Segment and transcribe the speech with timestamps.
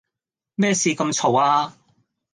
[0.55, 1.77] 咩事咁嘈呀